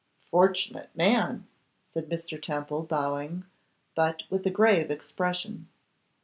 'Fortunate 0.31 0.89
man!' 0.95 1.45
said 1.83 2.09
Mr. 2.09 2.41
Temple, 2.41 2.81
bowing, 2.81 3.45
but 3.93 4.23
with 4.31 4.43
a 4.47 4.49
grave 4.49 4.89
expression. 4.89 5.67